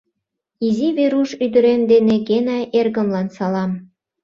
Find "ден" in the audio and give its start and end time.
1.89-2.05